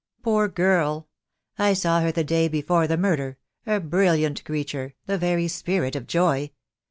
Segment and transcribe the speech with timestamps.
[0.23, 1.07] Poor girl,
[1.59, 6.07] I saw her the day before the murder, a brilliant creature, the very spirit of
[6.07, 6.49] joy.